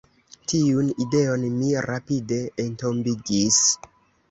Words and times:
Tiun 0.53 0.87
ideon 1.05 1.45
mi 1.59 1.69
rapide 1.91 2.41
entombigis. 2.67 3.63